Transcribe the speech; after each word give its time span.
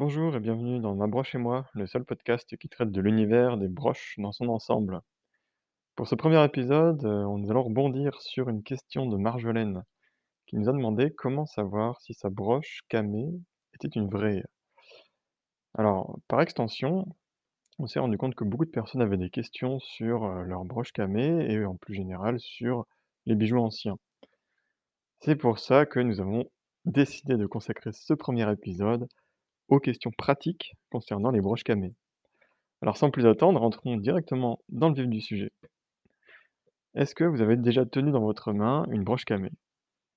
Bonjour 0.00 0.34
et 0.34 0.40
bienvenue 0.40 0.80
dans 0.80 0.94
Ma 0.94 1.06
broche 1.06 1.34
et 1.34 1.38
moi, 1.38 1.68
le 1.74 1.86
seul 1.86 2.06
podcast 2.06 2.56
qui 2.56 2.70
traite 2.70 2.90
de 2.90 3.02
l'univers 3.02 3.58
des 3.58 3.68
broches 3.68 4.14
dans 4.16 4.32
son 4.32 4.48
ensemble. 4.48 5.02
Pour 5.94 6.08
ce 6.08 6.14
premier 6.14 6.42
épisode, 6.42 7.04
euh, 7.04 7.26
nous 7.36 7.50
allons 7.50 7.64
rebondir 7.64 8.18
sur 8.22 8.48
une 8.48 8.62
question 8.62 9.04
de 9.04 9.18
Marjolaine, 9.18 9.84
qui 10.46 10.56
nous 10.56 10.70
a 10.70 10.72
demandé 10.72 11.10
comment 11.10 11.44
savoir 11.44 12.00
si 12.00 12.14
sa 12.14 12.30
broche 12.30 12.80
camée 12.88 13.28
était 13.74 13.94
une 13.94 14.08
vraie. 14.08 14.42
Alors, 15.74 16.18
par 16.28 16.40
extension, 16.40 17.06
on 17.78 17.86
s'est 17.86 18.00
rendu 18.00 18.16
compte 18.16 18.34
que 18.34 18.44
beaucoup 18.44 18.64
de 18.64 18.70
personnes 18.70 19.02
avaient 19.02 19.18
des 19.18 19.28
questions 19.28 19.80
sur 19.80 20.24
euh, 20.24 20.44
leur 20.44 20.64
broche 20.64 20.92
camée 20.94 21.52
et 21.52 21.62
en 21.66 21.76
plus 21.76 21.92
général 21.92 22.40
sur 22.40 22.86
les 23.26 23.34
bijoux 23.34 23.58
anciens. 23.58 23.98
C'est 25.20 25.36
pour 25.36 25.58
ça 25.58 25.84
que 25.84 26.00
nous 26.00 26.22
avons 26.22 26.50
décidé 26.86 27.36
de 27.36 27.44
consacrer 27.44 27.92
ce 27.92 28.14
premier 28.14 28.50
épisode 28.50 29.06
aux 29.70 29.80
questions 29.80 30.10
pratiques 30.10 30.74
concernant 30.90 31.30
les 31.30 31.40
broches 31.40 31.64
camées. 31.64 31.94
Alors 32.82 32.96
sans 32.96 33.10
plus 33.10 33.26
attendre, 33.26 33.60
rentrons 33.60 33.96
directement 33.96 34.60
dans 34.68 34.88
le 34.88 34.94
vif 34.94 35.08
du 35.08 35.20
sujet. 35.20 35.52
Est-ce 36.94 37.14
que 37.14 37.24
vous 37.24 37.40
avez 37.40 37.56
déjà 37.56 37.86
tenu 37.86 38.10
dans 38.10 38.20
votre 38.20 38.52
main 38.52 38.84
une 38.90 39.04
broche 39.04 39.24
camée? 39.24 39.52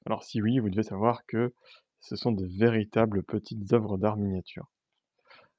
Alors 0.05 0.23
si 0.23 0.41
oui, 0.41 0.59
vous 0.59 0.69
devez 0.69 0.83
savoir 0.83 1.25
que 1.27 1.53
ce 1.99 2.15
sont 2.15 2.31
de 2.31 2.45
véritables 2.45 3.23
petites 3.23 3.71
œuvres 3.73 3.97
d'art 3.97 4.17
miniatures. 4.17 4.67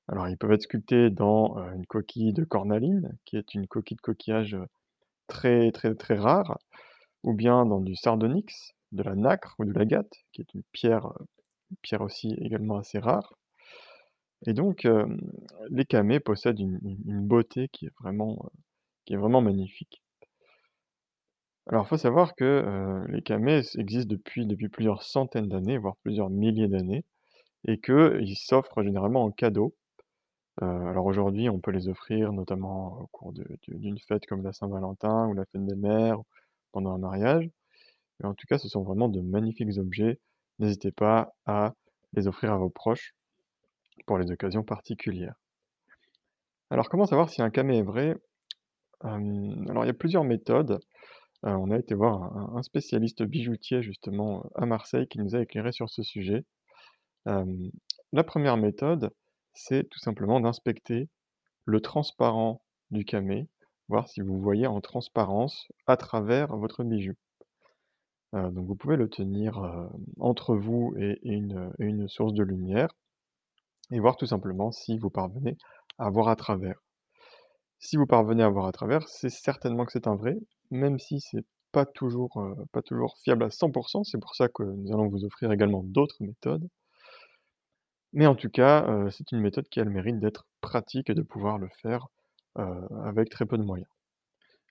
Alors 0.08 0.28
ils 0.28 0.36
peuvent 0.36 0.52
être 0.52 0.62
sculptés 0.62 1.08
dans 1.10 1.58
euh, 1.58 1.72
une 1.72 1.86
coquille 1.86 2.32
de 2.32 2.44
cornaline, 2.44 3.16
qui 3.24 3.36
est 3.36 3.54
une 3.54 3.66
coquille 3.66 3.96
de 3.96 4.02
coquillage 4.02 4.54
euh, 4.54 4.66
très 5.28 5.72
très 5.72 5.94
très 5.94 6.16
rare, 6.16 6.58
ou 7.22 7.32
bien 7.32 7.64
dans 7.64 7.80
du 7.80 7.96
sardonyx, 7.96 8.74
de 8.92 9.02
la 9.02 9.14
nacre 9.14 9.54
ou 9.58 9.64
de 9.64 9.72
l'agate, 9.72 10.12
qui 10.32 10.42
est 10.42 10.54
une 10.54 10.62
pierre, 10.72 11.06
euh, 11.06 11.24
une 11.70 11.76
pierre 11.80 12.02
aussi 12.02 12.34
également 12.34 12.76
assez 12.76 12.98
rare. 12.98 13.34
Et 14.46 14.52
donc, 14.52 14.86
les 15.70 15.84
camées 15.84 16.20
possèdent 16.20 16.60
une 16.60 17.26
beauté 17.26 17.68
qui 17.68 17.86
est 17.86 17.92
vraiment, 18.00 18.50
qui 19.04 19.14
est 19.14 19.16
vraiment 19.16 19.40
magnifique. 19.40 20.02
Alors, 21.66 21.86
il 21.86 21.88
faut 21.88 21.96
savoir 21.96 22.34
que, 22.34 23.04
les 23.08 23.22
camées 23.22 23.58
s 23.58 23.76
existent 23.76 24.10
depuis 24.10 24.46
depuis 24.46 24.68
plusieurs 24.68 25.02
centaines 25.02 25.48
d'années, 25.48 25.78
voire 25.78 25.96
plusieurs 26.02 26.28
milliers 26.30 26.68
d'années 26.68 27.04
et 27.66 27.80
qu'ils 27.80 28.36
s'offrent 28.36 28.82
généralement 28.82 29.24
en 29.24 29.30
cadeau. 29.30 29.74
Alors 30.60 31.06
aujourd'hui, 31.06 31.48
on 31.48 31.58
peut 31.58 31.70
les 31.70 31.88
offrir 31.88 32.32
notamment 32.32 33.00
au 33.00 33.06
cours 33.08 33.32
d'une 33.68 33.98
fête 33.98 34.26
comme 34.26 34.42
la 34.42 34.52
Saint-Valentin 34.52 35.26
ou 35.28 35.34
la 35.34 35.46
fête 35.46 35.64
des 35.64 35.74
mères, 35.74 36.20
pendant 36.72 36.92
un 36.92 36.98
mariage. 36.98 37.48
Mais 38.20 38.26
en 38.26 38.34
tout 38.34 38.46
cas, 38.46 38.58
ce 38.58 38.68
sont 38.68 38.82
vraiment 38.82 39.08
de 39.08 39.20
magnifiques 39.20 39.78
objets. 39.78 40.20
N'hésitez 40.58 40.92
pas 40.92 41.34
à 41.46 41.74
les 42.12 42.28
offrir 42.28 42.52
à 42.52 42.58
vos 42.58 42.70
proches 42.70 43.14
pour 44.06 44.18
les 44.18 44.30
occasions 44.30 44.62
particulières. 44.64 45.34
Alors 46.70 46.88
comment 46.88 47.06
savoir 47.06 47.30
si 47.30 47.40
un 47.42 47.50
camé 47.50 47.78
est 47.78 47.82
vrai? 47.82 48.16
Alors 49.02 49.84
il 49.84 49.88
y 49.88 49.90
a 49.90 49.94
plusieurs 49.94 50.24
méthodes. 50.24 50.80
Heu, 51.46 51.50
on 51.50 51.70
a 51.70 51.78
été 51.78 51.94
voir 51.94 52.36
un 52.56 52.62
spécialiste 52.62 53.22
bijoutier 53.24 53.82
justement, 53.82 54.44
à 54.56 54.66
Marseille 54.66 55.08
qui 55.08 55.18
nous 55.18 55.36
a 55.36 55.40
éclairé 55.42 55.72
sur 55.72 55.90
ce 55.90 56.02
sujet. 56.02 56.44
La 57.26 58.24
première 58.24 58.56
méthode, 58.56 59.10
c'est 59.52 59.88
tout 59.90 59.98
simplement 59.98 60.40
d'inspecter 60.40 61.10
le 61.66 61.80
transparent 61.80 62.62
du 62.90 63.04
camé, 63.04 63.48
voir 63.88 64.08
si 64.08 64.20
vous 64.22 64.40
voyez 64.40 64.66
en 64.66 64.80
transparence 64.80 65.68
à 65.86 65.96
travers 65.96 66.56
votre 66.56 66.84
bijou. 66.84 67.14
Heu, 68.34 68.50
donc 68.50 68.66
vous 68.66 68.76
pouvez 68.76 68.96
le 68.96 69.08
tenir, 69.08 69.58
heu, 69.64 69.88
entre 70.20 70.54
vous 70.56 70.94
et 70.98 71.18
une 71.22 72.06
source 72.08 72.34
de 72.34 72.42
lumière 72.42 72.94
et 73.92 74.00
voir 74.00 74.16
tout 74.16 74.26
simplement 74.26 74.72
si 74.72 74.98
vous 74.98 75.10
parvenez 75.10 75.56
à 75.98 76.10
voir 76.10 76.28
à 76.28 76.36
travers. 76.36 76.80
Si 77.78 77.96
vous 77.96 78.04
parvenez 78.04 78.42
à 78.42 78.48
voir 78.48 78.66
à 78.66 78.72
travers, 78.72 79.08
c'est 79.08 79.28
certainement 79.30 79.84
que 79.86 79.92
c'est 79.92 80.08
un 80.08 80.16
vrai, 80.16 80.36
même 80.72 80.98
si 80.98 81.20
c'est 81.20 81.44
pas 81.70 81.86
toujours, 81.86 82.36
heu, 82.40 82.56
pas 82.72 82.82
toujours 82.82 83.16
fiable 83.22 83.44
à 83.44 83.50
100% 83.50 84.02
C'est 84.02 84.18
pour 84.18 84.34
ça 84.34 84.48
que 84.48 84.64
nous 84.64 84.92
allons 84.92 85.06
vous 85.08 85.24
offrir 85.24 85.52
également 85.52 85.84
d'autres 85.84 86.16
méthodes. 86.20 86.68
Mais 88.12 88.26
en 88.26 88.34
tout 88.34 88.48
cas, 88.50 88.86
heu, 88.88 89.10
c'est 89.10 89.30
une 89.32 89.40
méthode 89.40 89.68
qui 89.68 89.80
a 89.80 89.84
le 89.84 89.90
mérite 89.90 90.18
d'être 90.20 90.46
pratique 90.60 91.10
et 91.10 91.14
de 91.14 91.22
pouvoir 91.22 91.58
le 91.58 91.68
faire, 91.82 92.06
heu, 92.58 92.64
avec 93.04 93.28
très 93.30 93.46
peu 93.46 93.58
de 93.58 93.62
moyens. 93.62 93.88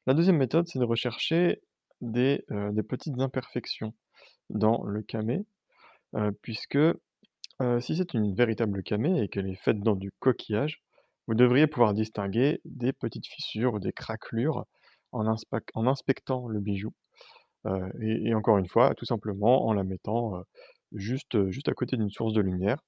La 0.08 0.14
deuxième 0.14 0.38
méthode, 0.38 0.68
c'est 0.68 0.80
de 0.80 0.86
rechercher 0.86 1.62
des, 2.02 2.46
des 2.74 2.84
petites 2.84 3.20
imperfections 3.20 3.94
dans 4.50 4.84
le 4.86 5.02
camé, 5.04 5.46
puisque, 6.42 6.78
heu, 7.62 7.80
si 7.82 7.96
c'est 7.98 8.14
une 8.14 8.34
véritable 8.36 8.84
camée 8.84 9.22
et 9.24 9.28
qu'elle 9.30 9.48
est 9.50 9.56
faite 9.56 9.80
dans 9.82 9.96
du 9.96 10.12
coquillage, 10.20 10.82
vous 11.28 11.36
devriez 11.36 11.68
pouvoir 11.68 11.94
distinguer 11.94 12.62
des 12.66 12.94
petites 12.94 13.28
fissures 13.28 13.76
ou 13.76 13.80
des 13.80 13.94
craquelures 13.94 14.66
en 15.12 15.28
inspectant 15.88 16.48
le 16.48 16.60
bijou, 16.60 16.92
heu 17.68 17.92
et 18.02 18.34
encore 18.36 18.58
une 18.60 18.68
fois, 18.70 18.96
tout 18.96 19.06
simplement 19.06 19.68
en 19.68 19.74
la 19.74 19.84
mettant, 19.84 20.38
heu, 20.40 20.44
juste, 20.94 21.38
à 21.68 21.74
côté 21.74 21.98
d'une 21.98 22.12
source 22.12 22.34
de 22.34 22.42
lumière. 22.42 22.80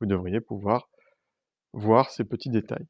Vous 0.00 0.06
devriez 0.06 0.40
pouvoir 0.40 0.88
voir 1.72 2.10
ces 2.10 2.24
petits 2.24 2.50
détails. 2.50 2.86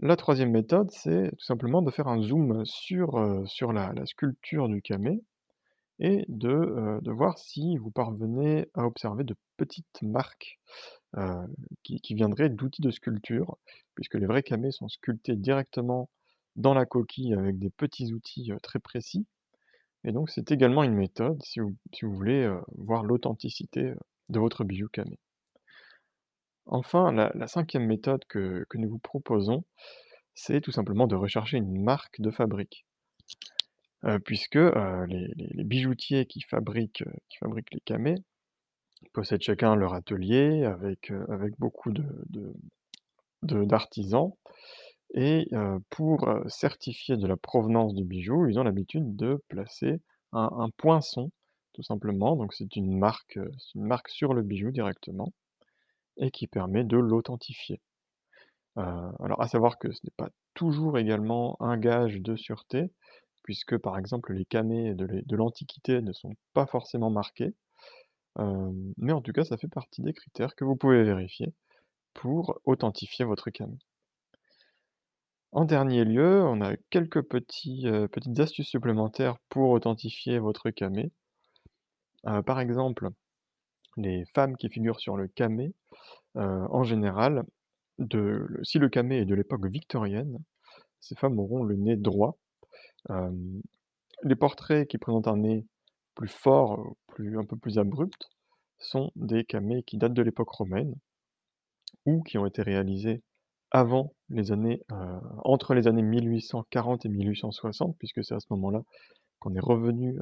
La 0.00 0.16
troisième 0.16 0.50
méthode, 0.52 0.90
c'est 0.90 1.30
tout 1.30 1.44
simplement 1.44 1.82
de 1.82 1.90
faire 1.90 2.08
un 2.08 2.22
zoom 2.22 2.64
sur, 2.66 3.18
la 3.72 4.06
sculpture 4.06 4.68
du 4.68 4.82
camé 4.82 5.22
et 6.00 6.24
de, 6.28 6.48
heu, 6.50 7.00
de 7.02 7.10
voir 7.12 7.38
si 7.38 7.76
vous 7.78 7.90
parvenez 7.90 8.66
à 8.74 8.86
observer 8.86 9.24
de 9.24 9.36
petites 9.56 10.02
marques, 10.02 10.60
heu, 11.18 11.46
qui 11.84 12.14
viendraient 12.14 12.50
d'outils 12.50 12.82
de 12.82 12.90
sculpture, 12.92 13.58
puisque 13.94 14.14
les 14.16 14.26
vrais 14.26 14.42
camés 14.44 14.72
sont 14.72 14.88
sculptés 14.88 15.36
directement 15.36 16.10
dans 16.56 16.74
la 16.74 16.86
coquille 16.86 17.34
avec 17.34 17.58
des 17.58 17.70
petits 17.70 18.12
outils, 18.14 18.52
heu, 18.52 18.58
très 18.62 18.78
précis 18.80 19.26
et 20.04 20.12
donc 20.12 20.30
c'est 20.30 20.52
également 20.52 20.84
une 20.84 20.94
méthode 20.94 21.42
si 21.42 21.60
vous 21.60 21.76
voulez, 22.02 22.48
voir 22.76 23.04
l'authenticité, 23.04 23.94
de 24.28 24.38
votre 24.40 24.64
bijou 24.64 24.88
camé. 24.88 25.18
Enfin, 26.66 27.12
la 27.12 27.30
5 27.46 27.76
méthode 27.76 28.24
que 28.24 28.66
que 28.68 28.76
nous 28.76 28.88
vous 28.88 28.98
proposons, 28.98 29.62
c'est 30.34 30.60
tout 30.60 30.72
simplement 30.72 31.06
de 31.06 31.16
rechercher 31.16 31.58
une 31.58 31.82
marque 31.82 32.20
de 32.20 32.30
fabrique. 32.30 32.86
Puisque, 34.24 34.56
les 34.56 35.64
bijoutiers 35.64 36.26
qui 36.26 36.40
fabriquent, 36.42 37.04
les 37.42 37.80
camés 37.84 38.16
possèdent 39.12 39.42
chacun 39.42 39.76
leur 39.76 39.94
atelier 39.94 40.64
avec, 40.64 41.12
avec 41.28 41.58
beaucoup 41.58 41.92
de 41.92 42.04
de 43.42 43.64
d'artisans 43.64 44.32
et 45.14 45.48
pour, 45.90 46.28
certifier 46.48 47.16
de 47.16 47.26
la 47.26 47.36
provenance 47.36 47.94
du 47.94 48.04
bijou, 48.04 48.48
ils 48.48 48.58
ont 48.58 48.62
l'habitude 48.62 49.14
de 49.16 49.42
placer 49.48 50.00
un 50.32 50.70
poinçon, 50.78 51.30
tout 51.74 51.82
simplement. 51.82 52.36
Donc 52.36 52.54
c'est 52.54 52.76
une 52.76 52.98
marque, 52.98 53.38
une 53.74 53.84
marque 53.84 54.08
sur 54.08 54.32
le 54.32 54.42
bijou 54.42 54.70
directement 54.70 55.32
et 56.16 56.30
qui 56.30 56.46
permet 56.46 56.84
de 56.84 56.96
l'authentifier. 56.96 57.80
Alors 58.76 59.40
à 59.40 59.48
savoir 59.48 59.78
que 59.78 59.92
ce 59.92 60.00
n'est 60.04 60.14
pas 60.16 60.30
toujours 60.54 60.98
également 60.98 61.56
un 61.60 61.76
gage 61.76 62.20
de 62.20 62.36
sûreté, 62.36 62.90
puisque 63.42 63.78
par 63.78 63.98
exemple 63.98 64.32
les 64.34 64.44
camées 64.44 64.94
de 64.94 65.36
l'Antiquité 65.36 66.00
ne 66.02 66.12
sont 66.12 66.34
pas 66.54 66.66
forcément 66.66 67.10
marqués, 67.10 67.54
hem, 68.38 68.94
mais 68.98 69.12
en 69.12 69.22
tout 69.22 69.32
cas 69.32 69.44
ça 69.44 69.58
fait 69.58 69.68
partie 69.68 70.02
des 70.02 70.14
critères 70.14 70.56
que 70.56 70.64
vous 70.64 70.76
pouvez 70.76 71.04
vérifier 71.04 71.54
pour 72.14 72.60
authentifier 72.66 73.24
votre 73.26 73.50
camé. 73.50 73.78
En 75.52 75.64
dernier 75.64 76.04
lieu, 76.04 76.42
on 76.42 76.60
a 76.60 76.76
quelques 76.90 77.22
petites 77.22 77.86
astuces 78.38 78.68
supplémentaires 78.68 79.38
pour 79.48 79.70
authentifier 79.70 80.38
votre 80.38 80.68
camé. 80.68 81.10
Heu, 82.26 82.42
par 82.42 82.58
exemple, 82.60 83.10
les 83.96 84.24
femmes 84.34 84.56
qui 84.56 84.70
figurent 84.70 85.00
sur 85.00 85.16
le 85.16 85.28
camé, 85.28 85.74
heu, 86.36 86.40
en 86.70 86.84
général, 86.84 87.44
si 88.62 88.78
le 88.78 88.88
camé 88.90 89.18
est 89.20 89.24
de 89.24 89.34
l'époque 89.34 89.64
victorienne, 89.66 90.38
ces 91.00 91.16
femmes 91.16 91.38
auront 91.40 91.64
le 91.64 91.76
nez 91.76 91.96
droit. 91.96 92.38
Les 93.08 94.36
portraits 94.36 94.88
qui 94.88 94.98
présentent 94.98 95.28
un 95.28 95.38
nez 95.38 95.66
plus 96.14 96.28
fort, 96.28 96.94
un 97.18 97.44
peu 97.44 97.56
plus 97.56 97.78
abrupt, 97.78 98.30
sont 98.78 99.10
des 99.16 99.44
camées 99.44 99.82
qui 99.82 99.96
datent 99.96 100.14
de 100.14 100.22
l'époque 100.22 100.50
romaine 100.50 100.94
ou 102.06 102.22
qui 102.22 102.38
ont 102.38 102.46
été 102.46 102.62
réalisés 102.62 103.22
avant 103.70 104.12
les 104.28 104.52
années, 104.52 104.82
entre 105.44 105.74
les 105.74 105.88
années 105.88 106.02
1840 106.02 107.06
et 107.06 107.08
1860 107.08 107.96
puisque 107.98 108.24
c'est 108.24 108.34
à 108.34 108.40
ce 108.40 108.46
moment-là 108.50 108.82
qu'on 109.38 109.54
est 109.54 109.60
revenu 109.60 110.18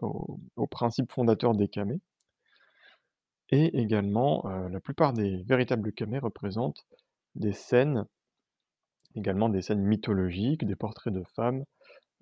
au 0.00 0.66
principe 0.66 1.12
fondateur 1.12 1.54
des 1.54 1.68
camées 1.68 2.00
et 3.50 3.78
également, 3.78 4.44
la 4.70 4.80
plupart 4.80 5.12
des 5.12 5.42
véritables 5.44 5.92
camées 5.92 6.18
représentent 6.18 6.84
des 7.34 7.52
scènes, 7.52 8.06
également 9.14 9.48
des 9.48 9.62
scènes 9.62 9.82
mythologiques, 9.82 10.66
des 10.66 10.74
portraits 10.74 11.12
de 11.12 11.22
femmes, 11.34 11.64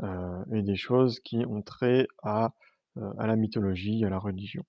heu 0.02 0.44
et 0.54 0.62
des 0.62 0.76
choses 0.76 1.20
qui 1.20 1.44
ont 1.46 1.62
trait 1.62 2.06
à, 2.22 2.52
heu, 2.98 3.02
à 3.18 3.26
la 3.26 3.36
mythologie, 3.36 4.04
à 4.04 4.10
la 4.10 4.18
religion. 4.18 4.64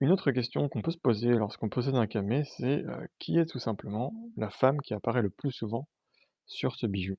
Une 0.00 0.10
autre 0.10 0.30
question 0.30 0.70
qu'on 0.70 0.80
peut 0.80 0.90
se 0.90 0.96
poser 0.96 1.28
lorsqu'on 1.34 1.68
possède 1.68 1.96
un 1.96 2.06
camé, 2.06 2.44
c'est, 2.44 2.82
heu, 2.84 3.08
qui 3.18 3.36
est 3.36 3.44
tout 3.44 3.58
simplement 3.58 4.14
la 4.38 4.48
femme 4.48 4.80
qui 4.80 4.94
apparaît 4.94 5.20
le 5.20 5.28
plus 5.28 5.52
souvent 5.52 5.86
sur 6.46 6.76
ce 6.76 6.86
bijou? 6.86 7.16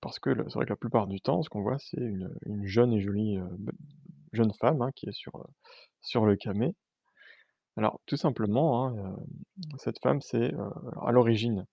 Parce 0.00 0.18
que 0.18 0.30
c'est 0.34 0.54
vrai 0.54 0.64
que 0.64 0.70
la 0.70 0.76
plupart 0.76 1.06
du 1.06 1.20
temps, 1.20 1.42
ce 1.42 1.48
qu'on 1.48 1.62
voit, 1.62 1.78
c'est 1.78 2.00
une, 2.00 2.30
une 2.46 2.66
jeune 2.66 2.92
et 2.92 3.00
jolie, 3.00 3.38
jeune 4.32 4.52
femme, 4.54 4.82
hein, 4.82 4.90
qui 4.94 5.08
est 5.08 5.12
sur, 5.12 5.46
sur 6.02 6.26
le 6.26 6.36
camé. 6.36 6.74
Alors 7.78 8.00
tout 8.04 8.18
simplement, 8.18 8.88
hein, 8.88 9.16
cette 9.78 10.00
femme, 10.02 10.20
c'est, 10.20 10.52
à 11.00 11.12
l'origine, 11.12 11.64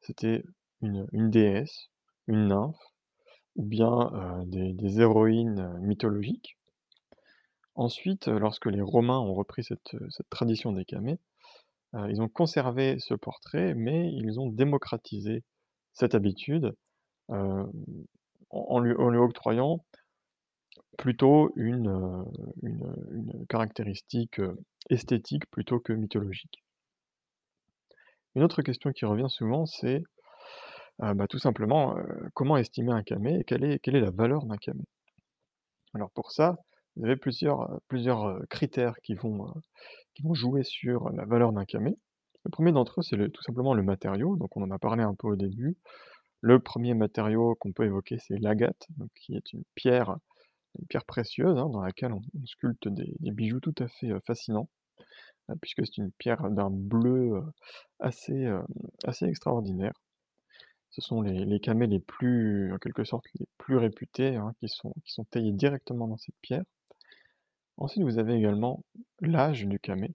c'était 0.00 0.44
une 0.82 1.30
déesse, 1.30 1.90
une 2.26 2.48
nymphe 2.48 2.94
ou 3.56 3.64
bien, 3.64 4.42
des 4.46 5.00
héroïnes, 5.00 5.78
mythologiques. 5.80 6.58
Ensuite, 7.76 8.26
lorsque 8.26 8.66
les 8.66 8.82
Romains 8.82 9.18
ont 9.18 9.34
repris 9.34 9.64
cette, 9.64 9.96
tradition 10.30 10.72
des 10.72 10.84
camées, 10.84 11.18
ils 12.08 12.20
ont 12.20 12.28
conservé 12.28 12.98
ce 12.98 13.14
portrait, 13.14 13.74
mais 13.74 14.12
ils 14.12 14.40
ont 14.40 14.48
démocratisé 14.48 15.44
cette 15.92 16.14
habitude, 16.16 16.74
en 17.28 18.78
lui 18.80 18.92
octroyant 18.94 19.84
plutôt 20.98 21.52
une, 21.56 22.24
caractéristique, 23.48 24.40
esthétique 24.90 25.46
plutôt 25.50 25.78
que 25.80 25.92
mythologique. 25.92 26.64
Une 28.34 28.42
autre 28.42 28.62
question 28.62 28.90
qui 28.92 29.04
revient 29.04 29.28
souvent, 29.28 29.64
c'est, 29.64 30.02
heu, 31.02 31.14
bah, 31.14 31.26
tout 31.28 31.38
simplement, 31.38 31.96
comment 32.34 32.56
estimer 32.56 32.92
un 32.92 33.02
camé 33.02 33.38
et 33.40 33.44
quelle 33.44 33.64
est 33.64 33.78
quelle 33.80 33.96
est 33.96 34.00
la 34.00 34.10
valeur 34.10 34.44
d'un 34.46 34.56
camé? 34.56 34.84
Alors 35.94 36.10
pour 36.12 36.30
ça, 36.32 36.56
vous 36.96 37.04
avez 37.04 37.16
plusieurs, 37.16 37.80
plusieurs, 37.88 38.40
critères 38.48 38.96
qui 39.02 39.14
vont, 39.14 39.52
qui 40.14 40.22
vont 40.22 40.34
jouer 40.34 40.62
sur 40.64 41.10
la 41.10 41.24
valeur 41.24 41.52
d'un 41.52 41.64
camé. 41.64 41.96
Le 42.44 42.50
premier 42.50 42.72
d'entre 42.72 43.00
eux, 43.00 43.02
c'est 43.02 43.16
tout 43.32 43.42
simplement 43.42 43.74
le 43.74 43.82
matériau, 43.82 44.36
donc 44.36 44.56
on 44.56 44.62
en 44.62 44.70
a 44.70 44.78
parlé 44.78 45.02
un 45.02 45.14
peu 45.14 45.28
au 45.28 45.36
début. 45.36 45.76
Le 46.40 46.60
premier 46.60 46.94
matériau 46.94 47.56
qu'on 47.56 47.72
peut 47.72 47.84
évoquer, 47.84 48.18
c'est 48.18 48.38
l'agate, 48.38 48.88
qui 49.16 49.36
est 49.36 49.52
une 49.52 49.64
pierre 49.74 50.16
pierre 50.88 51.04
précieuse, 51.04 51.58
hein, 51.58 51.68
dans 51.70 51.82
laquelle 51.82 52.12
on 52.12 52.22
sculpte 52.46 52.88
des 52.88 53.30
bijoux 53.32 53.60
tout 53.60 53.74
à 53.78 53.88
fait, 53.88 54.10
fascinants, 54.26 54.68
puisque 55.62 55.86
c'est 55.86 55.98
une 55.98 56.12
pierre 56.18 56.50
d'un 56.50 56.70
bleu, 56.70 57.42
assez, 58.00 58.48
assez 59.04 59.26
extraordinaire. 59.26 59.94
Ce 60.96 61.00
sont 61.00 61.22
les 61.22 61.44
les 61.44 61.58
camés 61.58 61.88
les 61.88 61.98
plus 61.98 62.72
en 62.72 62.78
quelque 62.78 63.02
sorte, 63.02 63.24
les 63.40 63.46
plus 63.58 63.76
réputés, 63.76 64.36
hein, 64.36 64.54
qui 64.60 64.68
sont 64.68 64.94
qui 65.04 65.12
sont 65.12 65.24
taillés 65.24 65.50
directement 65.50 66.06
dans 66.06 66.16
cette 66.18 66.36
pierre. 66.40 66.62
Ensuite, 67.78 68.04
vous 68.04 68.18
avez 68.18 68.34
également 68.34 68.84
l'âge 69.20 69.66
du 69.66 69.78
camé, 69.80 70.14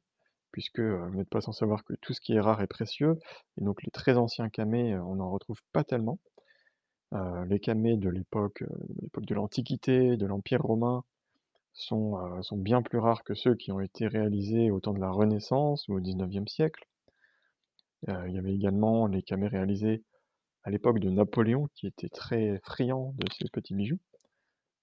puisque, 0.51 0.79
heu, 0.79 1.07
vous 1.09 1.17
n'êtes 1.17 1.29
pas 1.29 1.41
sans 1.41 1.51
savoir 1.53 1.83
que 1.85 1.93
tout 2.01 2.13
ce 2.13 2.21
qui 2.21 2.33
est 2.33 2.39
rare 2.41 2.61
est 2.61 2.67
précieux 2.67 3.19
et 3.59 3.63
donc 3.65 3.83
les 3.83 3.91
très 3.91 4.17
anciens 4.17 4.49
camés, 4.49 4.93
heu, 4.93 5.01
on 5.01 5.15
n'en 5.15 5.31
retrouve 5.31 5.61
pas 5.73 5.83
tellement. 5.83 6.19
Heu, 7.13 7.45
les 7.49 7.59
camés 7.59 7.97
de 7.97 8.09
de 8.09 8.11
l'époque 8.11 8.63
de 9.27 9.35
l'Antiquité, 9.35 10.17
de 10.17 10.25
l'Empire 10.27 10.61
romain 10.63 11.03
sont, 11.73 12.17
bien 12.57 12.81
plus 12.83 12.99
rares 12.99 13.23
que 13.25 13.35
ceux 13.35 13.55
qui 13.55 13.71
ont 13.73 13.81
été 13.81 14.07
réalisés 14.07 14.71
au 14.71 14.79
temps 14.81 14.93
de 14.93 14.99
la 15.01 15.11
Renaissance 15.11 15.87
ou 15.89 15.95
au 15.95 16.01
XIXe 16.01 16.47
siècle. 16.47 16.85
Il 18.07 18.33
y 18.33 18.37
avait 18.37 18.53
également 18.55 19.07
les 19.07 19.21
camés 19.21 19.47
réalisés 19.49 20.03
l'époque 20.69 20.99
de 20.99 21.09
Napoléon 21.09 21.67
qui 21.75 21.87
était 21.87 22.09
très 22.09 22.59
friand 22.63 23.13
de 23.17 23.27
ces 23.33 23.49
petits 23.49 23.73
bijoux 23.75 23.99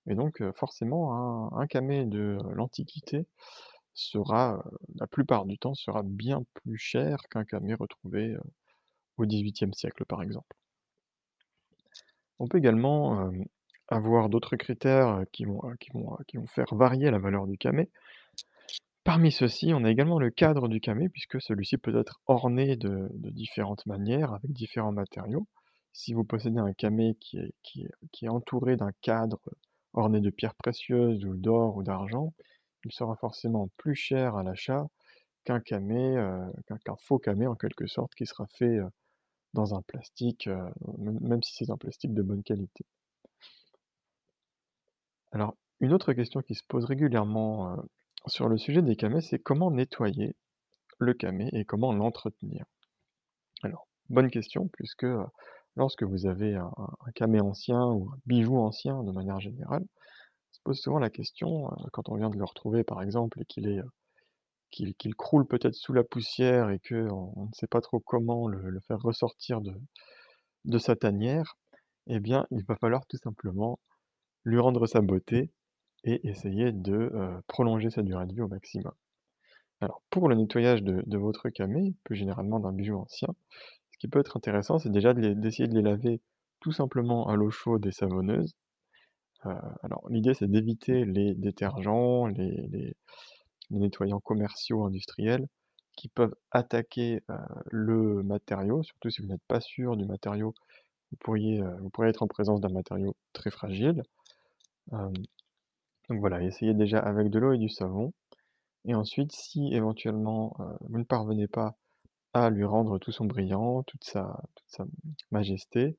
et 0.09 0.15
donc 0.15 0.41
heu, 0.41 0.53
forcément 0.53 1.57
un 1.59 1.67
camé 1.67 2.07
de 2.07 2.39
l'Antiquité 2.55 3.27
sera, 3.95 4.65
la 4.97 5.07
plupart 5.07 5.47
du 5.47 5.59
temps, 5.59 5.75
sera 5.75 6.03
bien 6.05 6.43
plus 6.55 6.79
cher 6.79 7.19
qu'un 7.31 7.45
camé 7.45 7.75
retrouvé, 7.75 8.29
heu, 8.35 8.41
au 9.19 9.27
XVIIIe 9.27 9.75
siècle, 9.75 10.05
par 10.07 10.23
exemple. 10.23 10.57
On 12.39 12.49
peut 12.49 12.59
également, 12.59 13.29
hem, 13.31 13.45
avoir 13.89 14.29
d'autres 14.29 14.57
critères, 14.57 15.25
qui 15.33 15.45
vont, 15.45 15.61
faire 16.47 16.75
varier 16.75 17.11
la 17.11 17.19
valeur 17.19 17.47
du 17.47 17.59
camé. 17.59 17.91
Parmi 19.05 19.33
ceux-ci, 19.33 19.73
on 19.73 19.85
a 19.85 19.91
également 19.91 20.19
le 20.19 20.31
cadre 20.31 20.69
du 20.69 20.81
camé 20.81 21.09
puisque 21.09 21.41
celui-ci 21.41 21.79
peut 21.79 21.99
être 21.99 22.21
orné 22.27 22.77
de 22.77 23.09
différentes 23.31 23.87
manières 23.87 24.35
avec 24.35 24.53
différents 24.53 24.93
matériaux. 24.93 25.47
Si 25.97 26.13
vous 26.13 26.25
possédez 26.25 26.59
un 26.61 26.75
camé 26.75 27.15
qui 27.19 27.39
est 27.39 27.55
qui 28.13 28.27
est 28.27 28.29
entouré 28.29 28.77
d'un 28.77 28.93
cadre, 29.01 29.41
orné 29.95 30.21
de 30.21 30.29
pierres 30.29 30.55
précieuses 30.55 31.25
ou 31.25 31.35
d'or 31.35 31.75
ou 31.77 31.83
d'argent, 31.83 32.35
il 32.85 32.93
sera 32.93 33.17
forcément 33.17 33.69
plus 33.79 33.95
cher 33.95 34.37
à 34.37 34.43
l'achat 34.43 34.87
qu'un 35.45 35.61
camé, 35.61 36.17
heu, 36.19 36.53
qu'un 36.85 36.97
faux 36.97 37.19
camé 37.19 37.47
en 37.47 37.57
quelque 37.57 37.87
sorte 37.87 38.15
qui 38.15 38.27
sera 38.27 38.47
fait, 38.49 38.79
heu, 38.79 38.89
dans 39.55 39.75
un 39.75 39.83
plastique, 39.83 40.49
même 40.99 41.43
si 41.43 41.55
c'est 41.55 41.71
un 41.71 41.79
plastique 41.79 42.15
de 42.15 42.23
bonne 42.23 42.43
qualité. 42.43 42.85
Alors, 45.31 45.57
une 45.79 45.93
autre 45.93 46.13
question 46.15 46.43
qui 46.43 46.57
se 46.57 46.65
pose 46.67 46.85
régulièrement, 46.85 47.77
sur 48.27 48.49
le 48.49 48.59
sujet 48.59 48.83
des 48.83 48.97
camés, 48.97 49.21
c'est 49.21 49.39
comment 49.39 49.71
nettoyer 49.71 50.35
le 50.99 51.15
camé 51.15 51.51
et 51.53 51.65
comment 51.65 51.93
l'entretenir? 51.93 52.67
Alors, 53.63 53.87
bonne 54.09 54.31
question 54.31 54.69
puisque, 54.69 55.07
lorsque 55.77 56.03
vous 56.05 56.27
avez 56.27 56.55
un 56.57 56.73
un 56.79 56.89
un 57.07 57.13
camé 57.13 57.41
ancien 57.41 57.85
ou 57.87 58.11
un 58.13 58.19
bijou 58.27 58.59
ancien 58.59 59.03
de 59.05 59.13
manière 59.13 59.41
générale, 59.41 59.85
se 60.53 60.61
pose 60.65 60.81
souvent 60.81 60.99
la 61.01 61.11
question, 61.11 61.69
heu, 61.73 61.91
quand 61.93 62.09
on 62.11 62.17
vient 62.17 62.31
de 62.31 62.39
le 62.39 62.45
retrouver 62.45 62.85
par 62.85 63.03
exemple 63.03 63.41
et 63.43 63.47
qu'il 63.47 63.69
est, 63.69 63.79
heu, 63.81 63.91
qu'il 64.71 65.17
croule 65.17 65.47
peut-être 65.47 65.75
sous 65.75 65.93
la 65.95 66.05
poussière 66.05 66.71
et 66.71 66.81
qu'on 66.81 67.33
on 67.37 67.45
ne 67.47 67.53
sait 67.55 67.67
pas 67.69 67.81
trop 67.83 68.01
comment 68.01 68.49
le 68.49 68.81
faire 68.89 69.01
ressortir 69.01 69.61
de 70.65 70.79
sa 70.79 70.97
tanière, 70.97 71.57
eh 72.09 72.21
bien, 72.21 72.47
il 72.51 72.65
va 72.65 72.77
falloir 72.77 73.07
tout 73.07 73.17
simplement 73.19 73.79
lui 74.45 74.59
rendre 74.61 74.87
sa 74.87 75.01
beauté 75.03 75.53
et 76.05 76.27
essayer 76.29 76.73
de, 76.73 76.95
heu, 77.15 77.43
prolonger 77.49 77.91
sa 77.91 78.03
durée 78.03 78.27
de 78.27 78.35
vie 78.35 78.43
au 78.43 78.49
maximum. 78.49 78.93
Alors 79.81 80.03
pour 80.11 80.29
le 80.29 80.37
nettoyage 80.37 80.83
de 80.85 81.19
votre 81.19 81.49
camé, 81.51 81.95
plus 82.05 82.17
généralement 82.17 82.61
d'un 82.61 82.73
bijou 82.73 82.97
ancien, 82.99 83.29
ce 83.97 84.01
qui 84.01 84.09
peut 84.09 84.21
être 84.21 84.37
intéressant, 84.39 84.79
c'est 84.79 84.91
déjà 84.93 85.15
de 85.15 85.21
les 85.21 85.35
d'essayer 85.35 85.69
de 85.69 85.75
les 85.75 85.83
laver 85.83 86.21
tout 86.61 86.73
simplement 86.73 87.29
à 87.29 87.37
l'eau 87.37 87.51
chaude 87.51 87.87
et 87.87 87.93
savonneuse. 87.93 88.55
Heu, 89.47 89.51
alors 89.83 90.09
l'idée, 90.11 90.35
c'est 90.35 90.51
d'éviter 90.51 91.05
les 91.05 91.35
détergents, 91.35 92.27
les 92.27 92.69
les 92.73 92.97
les 93.71 93.79
nettoyants 93.81 94.21
commerciaux 94.21 94.85
industriels 94.85 95.47
qui 95.97 96.09
peuvent 96.09 96.35
attaquer, 96.53 97.23
heu, 97.31 97.35
le 97.71 98.23
matériau, 98.25 98.83
surtout 98.85 99.11
si 99.11 99.23
vous 99.23 99.29
n'êtes 99.29 99.43
pas 99.49 99.61
sûr 99.61 99.97
du 99.97 100.07
matériau, 100.07 100.55
vous 101.13 101.19
pourriez, 101.21 101.61
heu, 101.63 101.77
vous 101.81 101.91
pourriez 101.91 102.11
être 102.11 102.23
en 102.25 102.29
présence 102.29 102.61
d'un 102.63 102.71
matériau 102.71 103.17
très 103.35 103.51
fragile. 103.51 104.03
Hem, 104.93 105.13
donc 106.09 106.21
voilà, 106.21 106.43
essayez 106.43 106.75
déjà 106.75 106.99
avec 107.01 107.31
de 107.31 107.39
l'eau 107.39 107.53
et 107.53 107.59
du 107.59 107.69
savon 107.69 108.13
et 108.87 108.95
ensuite 108.95 109.33
si 109.33 109.75
éventuellement, 109.75 110.57
heu, 110.61 110.65
vous 110.89 110.99
ne 110.99 111.05
parvenez 111.05 111.49
pas 111.49 111.77
lui 112.51 112.65
rendre 112.65 112.99
tout 112.99 113.13
son 113.13 113.27
brillant, 113.27 113.83
toute 113.85 114.05
sa 114.05 114.37
majesté, 115.31 115.97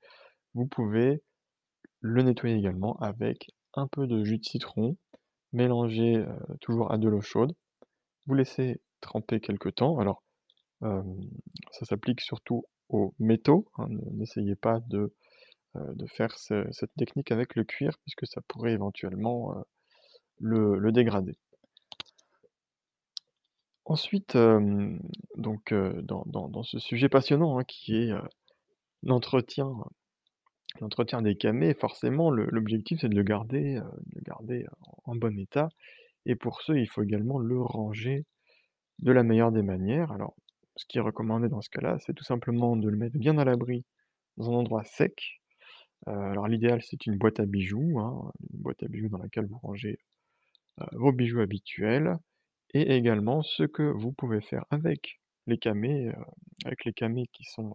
vous 0.54 0.68
pouvez 0.68 1.22
le 2.02 2.24
nettoyer 2.24 2.56
également 2.58 2.98
avec 3.00 3.52
un 3.76 3.88
peu 3.88 4.08
de 4.08 4.24
jus 4.24 4.40
de 4.40 4.46
citron 4.46 4.98
mélangé, 5.54 6.18
heu, 6.18 6.28
toujours 6.62 6.92
à 6.92 6.98
de 6.98 7.10
l'eau 7.10 7.22
chaude. 7.22 7.54
Vous 8.28 8.36
laissez 8.36 8.82
tremper 9.02 9.40
quelque 9.40 9.70
temps. 9.70 10.00
Alors, 10.00 10.24
ça 10.82 11.86
s'applique 11.86 12.22
surtout 12.22 12.66
aux 12.90 13.14
métaux, 13.20 13.68
hein, 13.78 13.88
ne 13.90 14.18
n'essayez 14.18 14.56
pas 14.56 14.80
de, 14.88 15.14
de 15.76 16.08
faire 16.08 16.38
ce 16.38 16.66
cette 16.72 16.94
technique 16.98 17.32
avec 17.32 17.56
le 17.56 17.64
cuir 17.64 17.98
puisque 18.04 18.28
ça 18.28 18.42
pourrait 18.48 18.74
éventuellement, 18.74 19.54
le 20.40 20.78
le 20.80 20.92
dégrader. 20.92 21.38
Ensuite, 23.90 24.38
donc 25.38 25.74
dans 25.74 26.26
dans 26.26 26.64
ce 26.64 26.78
sujet 26.78 27.08
passionnant, 27.08 27.58
hein, 27.58 27.64
qui 27.66 27.96
est, 27.96 28.12
l'entretien 29.04 29.76
des 31.22 31.36
camés, 31.38 31.74
forcément 31.74 32.30
l'objectif 32.32 33.00
c'est 33.02 33.10
de 33.10 33.16
le 33.16 33.24
garder, 33.24 33.80
de 34.16 34.22
garder 34.22 34.66
en 35.06 35.16
bon 35.16 35.40
état 35.40 35.70
et 36.26 36.36
pour 36.36 36.62
ce, 36.62 36.74
il 36.74 36.88
faut 36.90 37.04
également 37.04 37.40
le 37.40 37.62
ranger 37.62 38.26
de 39.00 39.12
la 39.14 39.24
meilleure 39.24 39.52
des 39.54 39.64
manières. 39.64 40.12
Alors, 40.12 40.36
ce 40.78 40.86
qui 40.88 40.98
est 41.00 41.02
recommandé 41.02 41.50
dans 41.50 41.62
ce 41.62 41.70
cas-là, 41.70 41.98
c'est 42.06 42.14
tout 42.14 42.26
simplement 42.26 42.78
de 42.78 42.90
le 42.90 42.98
mettre 42.98 43.18
bien 43.18 43.38
à 43.40 43.46
l'abri 43.46 43.86
dans 44.38 44.52
un 44.52 44.56
endroit 44.56 44.84
sec. 44.86 45.42
Alors 46.08 46.48
l'idéal, 46.48 46.82
c'est 46.84 47.06
une 47.08 47.18
boîte 47.18 47.40
à 47.40 47.46
bijoux, 47.46 48.00
hein, 48.00 48.32
une 48.54 48.60
boîte 48.62 48.84
à 48.84 48.88
bijoux 48.90 49.10
dans 49.10 49.20
laquelle 49.20 49.48
vous 49.48 49.60
rangez, 49.60 50.00
vos 50.94 51.12
bijoux 51.14 51.42
habituels 51.42 52.18
et 52.74 52.96
également 52.96 53.44
ce 53.44 53.64
que 53.64 53.84
vous 53.84 54.12
pouvez 54.14 54.42
faire 54.42 54.66
avec 54.72 55.20
les 55.48 55.58
camés, 55.58 56.08
heu, 56.10 56.16
avec 56.66 56.86
les 56.86 56.94
camés 56.94 57.28
qui 57.34 57.44
sont, 57.46 57.74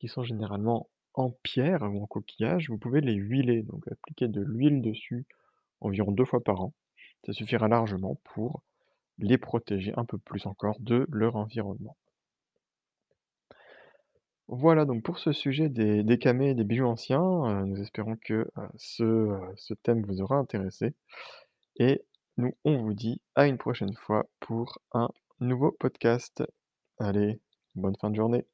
qui 0.00 0.08
sont 0.08 0.24
généralement 0.24 0.90
en 1.14 1.30
pierre 1.30 1.82
ou 1.82 2.02
en 2.02 2.06
coquillage, 2.06 2.68
vous 2.70 2.76
pouvez 2.78 3.00
les 3.00 3.14
huiler, 3.14 3.62
donc 3.62 3.86
appliquer 3.86 4.26
de 4.26 4.40
l'huile 4.40 4.82
dessus 4.82 5.26
environ 5.80 6.12
2 6.12 6.24
fois 6.26 6.42
par 6.42 6.62
an. 6.62 6.74
Ça 7.26 7.32
suffira 7.34 7.68
largement 7.68 8.20
pour, 8.24 8.62
les 9.18 9.38
protéger 9.38 9.92
un 9.96 10.04
peu 10.06 10.18
plus 10.18 10.46
encore 10.46 10.78
de 10.80 11.06
leur 11.10 11.36
environnement. 11.36 11.96
Voilà 14.48 14.84
donc 14.84 15.02
pour 15.04 15.18
ce 15.18 15.32
sujet 15.32 15.68
des 15.68 16.02
des 16.02 16.18
camés 16.18 16.50
et 16.50 16.54
des 16.54 16.64
bijoux 16.64 16.84
anciens, 16.86 17.20
heu, 17.22 17.64
nous 17.66 17.80
espérons 17.80 18.16
que, 18.16 18.34
heu, 18.34 18.68
ce, 18.76 19.04
heu, 19.04 19.38
ce 19.56 19.74
thème 19.74 20.02
vous 20.04 20.20
aura 20.22 20.36
intéressé 20.36 20.94
et 21.78 22.02
nous, 22.40 22.54
on 22.64 22.78
vous 22.78 22.94
dit 22.94 23.20
à 23.34 23.46
une 23.46 23.58
prochaine 23.58 23.94
fois 23.94 24.26
pour 24.40 24.78
un 24.92 25.10
nouveau 25.40 25.72
podcast. 25.72 26.42
Allez, 26.98 27.38
bonne 27.74 27.96
fin 28.00 28.10
de 28.10 28.16
journée. 28.16 28.46